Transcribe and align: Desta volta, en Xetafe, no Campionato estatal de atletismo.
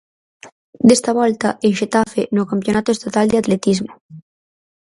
Desta 0.87 1.11
volta, 1.21 1.49
en 1.67 1.73
Xetafe, 1.79 2.21
no 2.35 2.43
Campionato 2.51 2.89
estatal 2.93 3.25
de 3.29 3.39
atletismo. 3.41 3.91